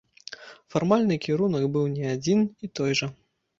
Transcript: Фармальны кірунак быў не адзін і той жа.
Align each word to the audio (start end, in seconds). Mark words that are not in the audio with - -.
Фармальны 0.75 1.17
кірунак 1.27 1.69
быў 1.77 1.85
не 2.01 2.05
адзін 2.17 2.39
і 2.49 2.65
той 2.81 2.91
жа. 3.03 3.15